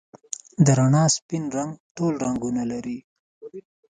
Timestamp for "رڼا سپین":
0.77-1.43